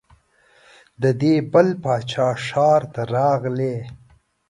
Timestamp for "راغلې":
3.15-3.75